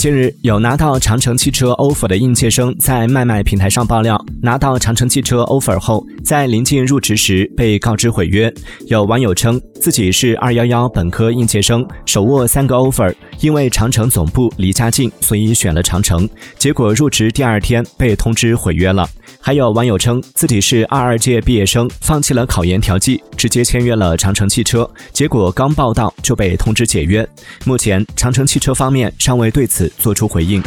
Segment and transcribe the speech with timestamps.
[0.00, 8.50] 近日，有拿到长城汽车 offer 的应届生在卖卖平台上爆料，拿到长城汽车 offer 后，在临近入职时被告知毁约。
[8.86, 16.28] 有网友称自己是二幺幺本科应届生，手握三个 offer，因为长城总部离家近，所以选了长城。
[16.58, 19.08] 结果入职第二天被通知毁约了。
[19.40, 27.26] 还有网友称自己是二二届毕业生，放弃了考研调剂，直接签约了长城汽车，结果刚报道就被通知解约。
[27.64, 30.62] 目前，长城汽车方面尚未对此做出回应。